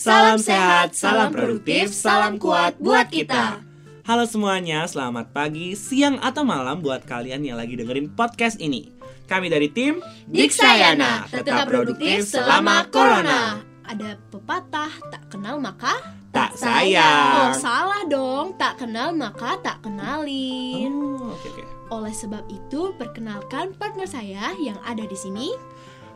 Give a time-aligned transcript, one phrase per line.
[0.00, 3.60] Salam sehat, salam produktif, salam kuat buat kita.
[4.08, 8.88] Halo semuanya, selamat pagi, siang, atau malam buat kalian yang lagi dengerin podcast ini.
[9.28, 13.60] Kami dari tim Diksayana, tetap produktif selama corona.
[13.84, 15.92] Ada pepatah, tak kenal maka
[16.32, 17.52] tak Oh sayang.
[17.60, 21.62] salah dong, tak kenal maka tak kenalin Oh, oke oke.
[21.92, 25.52] Oleh sebab itu, perkenalkan partner saya yang ada di sini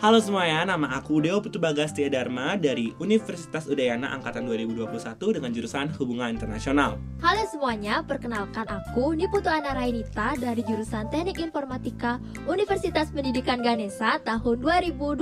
[0.02, 4.90] Halo semuanya, nama aku Deo Putu Bagastia Dharma dari Universitas Udayana Angkatan 2021
[5.38, 6.98] dengan jurusan Hubungan Internasional.
[7.22, 12.18] Halo semuanya, perkenalkan aku Niputu Ana Rainita dari jurusan Teknik Informatika
[12.50, 15.14] Universitas Pendidikan Ganesa tahun 2021.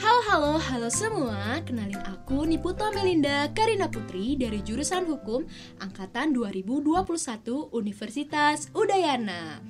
[0.00, 5.44] Halo halo halo semua, kenalin aku Niputa Melinda Karina Putri dari jurusan Hukum
[5.76, 9.60] Angkatan 2021 Universitas Udayana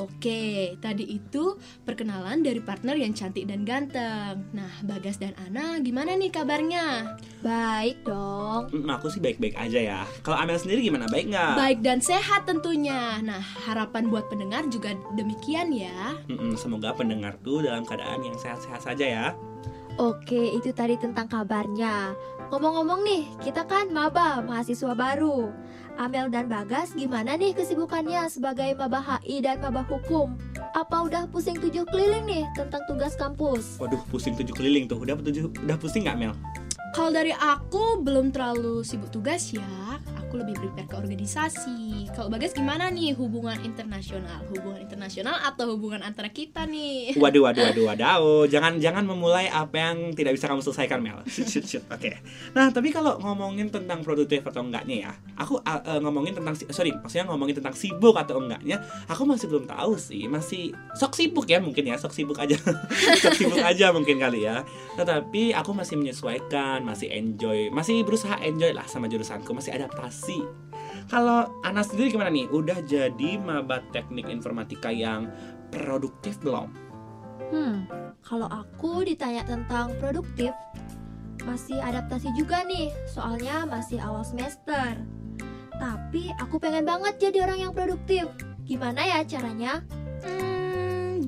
[0.00, 6.16] Oke, tadi itu perkenalan dari partner yang cantik dan ganteng Nah, Bagas dan Ana gimana
[6.16, 7.16] nih kabarnya?
[7.44, 8.72] Baik dong.
[8.72, 10.00] Hmm, aku sih baik-baik aja ya.
[10.24, 11.04] Kalau Amel sendiri gimana?
[11.04, 11.52] Baik nggak?
[11.52, 17.60] Baik dan sehat tentunya Nah, harapan buat pendengar juga demikian ya Mm-mm, semoga pendengar tuh
[17.60, 19.26] dalam keadaan yang sehat-sehat saja ya.
[20.00, 22.16] Oke, itu tadi tentang kabarnya.
[22.48, 25.52] Ngomong-ngomong nih, kita kan maba, mahasiswa baru.
[25.98, 30.38] Amel dan Bagas gimana nih kesibukannya sebagai maba HI dan maba hukum?
[30.76, 33.80] Apa udah pusing tujuh keliling nih tentang tugas kampus?
[33.82, 35.02] Waduh, pusing tujuh keliling tuh.
[35.02, 36.34] Udah tujuh, udah pusing nggak Mel?
[36.94, 39.98] Kalau dari aku belum terlalu sibuk tugas ya.
[40.30, 42.06] Aku lebih prepare ke organisasi.
[42.14, 44.46] Kalau Bagas gimana nih hubungan internasional?
[44.46, 47.18] Hubungan internasional atau hubungan antara kita nih?
[47.18, 48.46] Waduh, waduh, waduh, waduh.
[48.46, 51.18] Jangan, jangan memulai apa yang tidak bisa kamu selesaikan Mel.
[51.26, 51.84] Shoot, shoot, shoot.
[51.90, 52.22] Oke.
[52.54, 56.94] Nah, tapi kalau ngomongin tentang produktif atau enggaknya ya, aku uh, ngomongin tentang si- sorry,
[56.94, 60.30] maksudnya ngomongin tentang sibuk atau enggaknya, aku masih belum tahu sih.
[60.30, 62.54] Masih sok sibuk ya mungkin ya, sok sibuk aja,
[63.26, 64.62] sok sibuk aja mungkin kali ya.
[64.94, 70.19] Tetapi aku masih menyesuaikan, masih enjoy, masih berusaha enjoy lah sama jurusanku, masih adaptasi.
[71.10, 72.46] Kalau Ana sendiri gimana nih?
[72.52, 75.26] Udah jadi maba teknik informatika yang
[75.74, 76.70] produktif belum?
[77.50, 77.90] Hmm,
[78.22, 80.54] kalau aku ditanya tentang produktif,
[81.42, 85.02] masih adaptasi juga nih, soalnya masih awal semester.
[85.80, 88.30] Tapi aku pengen banget jadi orang yang produktif.
[88.62, 89.82] Gimana ya caranya?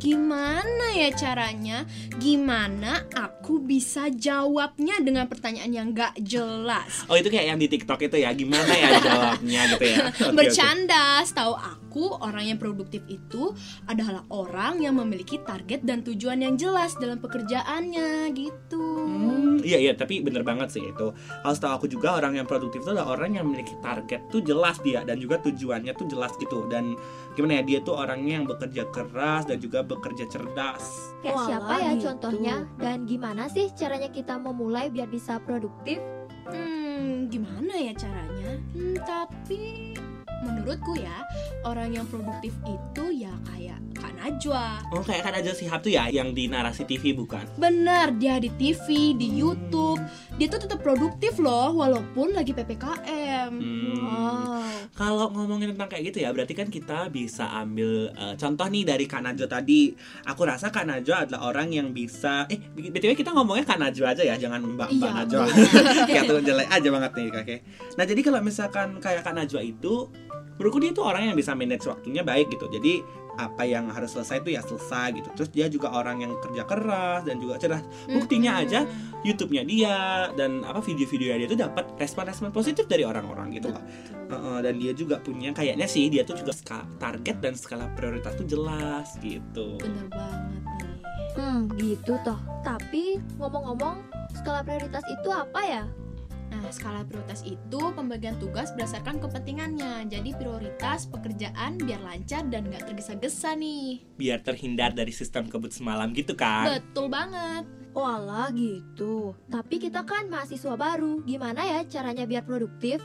[0.03, 1.87] Gimana ya caranya?
[2.19, 7.07] Gimana aku bisa jawabnya dengan pertanyaan yang gak jelas?
[7.07, 10.11] Oh itu kayak yang di TikTok itu ya Gimana ya jawabnya gitu ya.
[10.37, 13.55] Bercanda, setahu aku orang yang produktif itu
[13.87, 18.83] adalah orang yang memiliki target dan tujuan yang jelas dalam pekerjaannya gitu.
[19.07, 22.83] Hmm, Iya iya tapi bener banget sih itu Kalau setahu aku juga orang yang produktif
[22.83, 26.67] itu adalah orang yang memiliki target tuh jelas dia Dan juga tujuannya tuh jelas gitu
[26.67, 26.99] Dan
[27.33, 30.85] gimana ya dia tuh orangnya yang bekerja keras dan juga bekerja cerdas
[31.23, 32.05] Kayak Walah, siapa ya gitu.
[32.11, 32.57] contohnya?
[32.77, 36.03] Dan gimana sih caranya kita memulai biar bisa produktif?
[36.51, 38.59] Hmm, gimana ya caranya?
[38.75, 39.92] Hmm, tapi
[40.63, 41.27] menurutku ya
[41.65, 44.79] orang yang produktif itu ya kayak Kak Najwa.
[44.91, 47.43] Oh kayak kan aja Sihab tuh ya yang di narasi TV bukan?
[47.55, 49.39] Benar, dia di TV, di Hmm.
[49.43, 50.01] YouTube,
[50.37, 53.51] dia tuh tetap produktif loh walaupun lagi PPKM.
[53.51, 53.99] Hmm.
[53.99, 54.63] Wow.
[54.93, 59.05] Kalau ngomongin tentang kayak gitu ya, berarti kan kita bisa ambil eh, contoh nih dari
[59.05, 59.91] Kak Najwa tadi.
[60.25, 64.23] Aku rasa Kak Najwa adalah orang yang bisa eh btw kita ngomongnya Kak Najwa aja
[64.23, 65.45] ya, jangan Mbak Mbak Iya, Najwa.
[66.11, 67.61] kayak tuh jelek aja banget nih kakek.
[67.95, 69.95] Nah jadi kalau misalkan kayak Kak Najwa itu,
[70.57, 72.69] menurutku dia tuh orang yang bisa manage waktunya baik gitu.
[72.69, 73.03] Jadi
[73.41, 75.29] apa yang harus selesai itu ya selesai gitu.
[75.33, 77.85] Terus dia juga orang yang kerja keras dan juga cerdas.
[78.09, 78.85] Buktinya aja
[79.25, 79.97] YouTube-nya dia
[80.37, 83.83] dan apa video-video dia tuh dapat respon-respon positif dari orang-orang gitu loh.
[84.29, 88.37] Heeh, dan dia juga punya kayaknya sih dia tuh juga skala target dan skala prioritas
[88.37, 89.81] tuh jelas gitu.
[89.81, 90.63] Bener banget nih.
[91.33, 92.37] Hmm, gitu toh.
[92.61, 94.05] Tapi ngomong-ngomong,
[94.37, 95.85] skala prioritas itu apa ya?
[96.53, 100.05] Nah, skala prioritas itu pembagian tugas berdasarkan kepentingannya.
[100.13, 104.05] Jadi prioritas pekerjaan biar lancar dan nggak tergesa-gesa nih.
[104.21, 106.69] Biar terhindar dari sistem kebut semalam gitu kan.
[106.69, 107.65] Betul banget.
[107.97, 109.33] Walah gitu.
[109.49, 111.25] Tapi kita kan mahasiswa baru.
[111.25, 113.01] Gimana ya caranya biar produktif?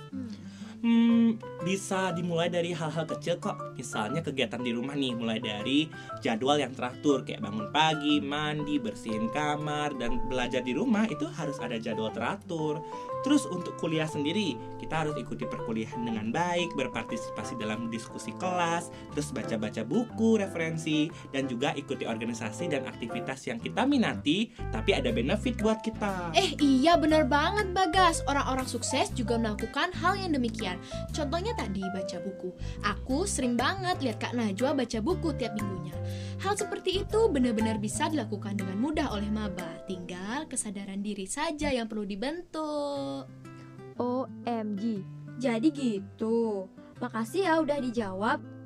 [0.78, 3.74] Hmm, bisa dimulai dari hal-hal kecil kok.
[3.74, 5.90] Misalnya kegiatan di rumah nih, mulai dari
[6.22, 11.58] jadwal yang teratur kayak bangun pagi, mandi, bersihin kamar dan belajar di rumah itu harus
[11.58, 12.78] ada jadwal teratur.
[13.26, 19.34] Terus untuk kuliah sendiri, kita harus ikuti perkuliahan dengan baik, berpartisipasi dalam diskusi kelas, terus
[19.34, 25.58] baca-baca buku, referensi, dan juga ikuti organisasi dan aktivitas yang kita minati, tapi ada benefit
[25.60, 26.38] buat kita.
[26.38, 30.78] Eh iya bener banget Bagas Orang-orang sukses juga melakukan hal yang demikian.
[31.16, 32.50] Contohnya tadi baca buku.
[32.84, 35.96] Aku sering banget lihat Kak Najwa baca buku tiap minggunya.
[36.38, 39.66] Hal seperti itu benar-benar bisa dilakukan dengan mudah oleh maba.
[39.90, 43.07] Tinggal kesadaran diri saja yang perlu dibentuk.
[43.98, 45.04] OMG.
[45.38, 46.66] Jadi gitu.
[46.98, 48.57] Makasih ya udah dijawab.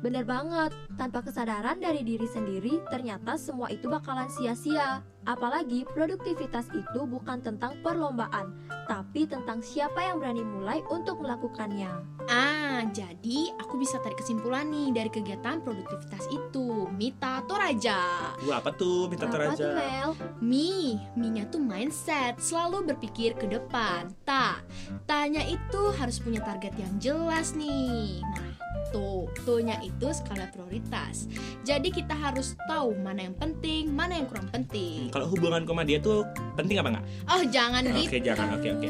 [0.00, 5.04] Bener banget, tanpa kesadaran dari diri sendiri, ternyata semua itu bakalan sia-sia.
[5.28, 8.56] Apalagi produktivitas itu bukan tentang perlombaan,
[8.88, 11.92] tapi tentang siapa yang berani mulai untuk melakukannya.
[12.32, 16.88] Ah, jadi aku bisa tarik kesimpulan nih dari kegiatan produktivitas itu.
[16.96, 18.32] Mita Toraja.
[18.48, 19.76] Wah, apa tuh minta Apa tuh?
[19.76, 20.10] Mel?
[20.40, 24.08] Mi, Mi-nya tuh mindset, selalu berpikir ke depan.
[24.24, 24.64] Ta,
[25.04, 28.24] tanya itu harus punya target yang jelas nih.
[28.24, 28.49] Nah,
[28.90, 31.30] tuh, tuh-nya itu skala prioritas.
[31.62, 35.08] Jadi kita harus tahu mana yang penting, mana yang kurang penting.
[35.08, 36.26] Hmm, Kalau hubungan sama dia tuh
[36.58, 37.04] penting apa enggak?
[37.30, 38.26] Oh, jangan Oke, gitu.
[38.26, 38.46] jangan.
[38.58, 38.86] Oke, oke.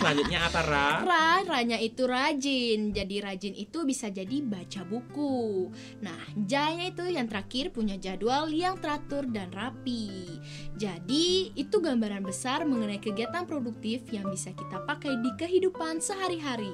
[0.00, 0.88] Selanjutnya apa, Ra?
[1.04, 2.94] Ra, ranya itu rajin.
[2.96, 5.68] Jadi rajin itu bisa jadi baca buku.
[6.00, 10.40] Nah, janya itu yang terakhir punya jadwal yang teratur dan rapi.
[10.74, 16.72] Jadi, itu gambaran besar mengenai kegiatan produktif yang bisa kita pakai di kehidupan sehari-hari.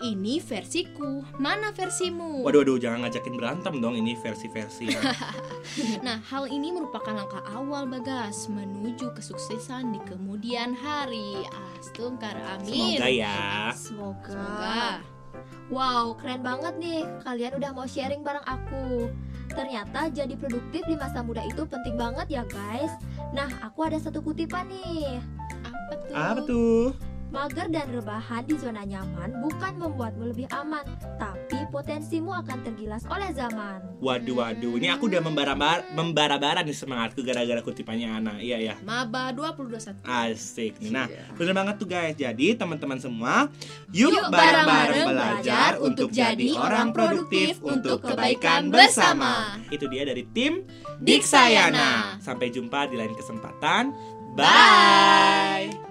[0.00, 1.24] Ini versiku.
[1.40, 2.46] Mana versimu?
[2.46, 4.94] Waduh, waduh, jangan ngajakin berantem dong ini versi-versi.
[4.94, 5.02] ya.
[6.06, 11.42] Nah, hal ini merupakan langkah awal Bagas menuju kesuksesan di kemudian hari.
[11.82, 12.94] Astungkar amin.
[12.96, 13.38] Semoga ya.
[13.74, 14.30] Semoga.
[14.30, 14.82] Semoga.
[15.70, 17.02] Wow, keren banget nih.
[17.26, 19.10] Kalian udah mau sharing bareng aku.
[19.50, 22.94] Ternyata jadi produktif di masa muda itu penting banget ya, guys.
[23.34, 25.18] Nah, aku ada satu kutipan nih.
[25.66, 26.14] Apa tuh?
[26.14, 27.09] Apa tuh?
[27.30, 30.82] Mager dan rebahan di zona nyaman bukan membuatmu lebih aman,
[31.14, 33.78] tapi potensimu akan tergilas oleh zaman.
[34.02, 34.74] Waduh, waduh.
[34.74, 38.34] Ini aku udah membara-bara, membara-bara nih semangatku gara-gara kutipannya Ana.
[38.42, 38.74] Iya, ya.
[38.82, 40.02] Maba 2021.
[40.02, 40.90] Asik nih.
[40.90, 41.06] Nah,
[41.38, 42.18] bener banget tuh guys.
[42.18, 43.46] Jadi teman-teman semua,
[43.94, 49.54] yuk, Yuk bareng-bareng bareng-bareng belajar untuk jadi orang produktif untuk kebaikan bersama.
[49.70, 50.66] Itu dia dari tim
[50.98, 52.18] Diksayana.
[52.18, 53.94] Sampai jumpa di lain kesempatan.
[54.34, 55.70] Bye.
[55.70, 55.89] Bye.